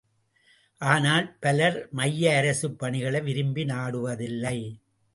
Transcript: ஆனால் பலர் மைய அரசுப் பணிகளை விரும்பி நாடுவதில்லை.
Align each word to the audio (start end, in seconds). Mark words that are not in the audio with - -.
ஆனால் 0.81 1.37
பலர் 1.39 1.87
மைய 1.91 2.35
அரசுப் 2.37 2.79
பணிகளை 2.79 3.21
விரும்பி 3.21 3.65
நாடுவதில்லை. 3.65 4.57